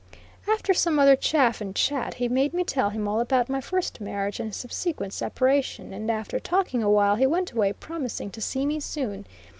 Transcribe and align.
After 0.49 0.73
some 0.73 0.97
other 0.97 1.15
chaff 1.15 1.61
and 1.61 1.75
chat, 1.75 2.15
he 2.15 2.27
made 2.27 2.55
me 2.55 2.63
tell 2.63 2.89
him 2.89 3.07
all 3.07 3.19
about 3.19 3.49
my 3.49 3.61
first 3.61 4.01
marriage 4.01 4.39
and 4.39 4.51
subsequent 4.51 5.13
separation, 5.13 5.93
and 5.93 6.09
after 6.09 6.39
talking 6.39 6.81
awhile 6.81 7.17
he 7.17 7.27
went 7.27 7.51
away, 7.51 7.71
promising 7.71 8.31
to 8.31 8.41
see 8.41 8.65
me 8.65 8.79
soon. 8.79 9.27